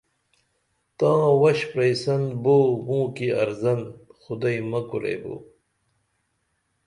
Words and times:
تاں 0.97 1.23
وش 1.41 1.59
پرئیسن 1.71 2.21
بو 2.43 2.55
موکی 2.87 3.27
ارزن 3.41 3.79
خُدئی 4.19 4.59
مہ 4.69 4.79
کوریبو 4.89 5.35